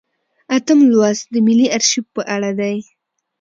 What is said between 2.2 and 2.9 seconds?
اړه دی.